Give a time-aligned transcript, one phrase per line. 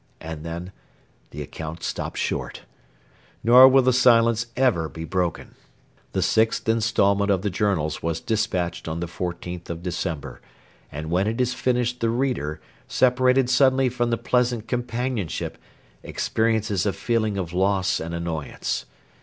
[0.19, 0.71] And then
[1.29, 2.63] the account stops short.
[3.43, 5.53] Nor will the silence ever be broken.
[6.13, 10.41] The sixth instalment of the Journals was despatched on the 14th of December;
[10.91, 15.59] and when it is finished the reader, separated suddenly from the pleasant companionship,
[16.01, 18.87] experiences a feeling of loss and annoyance.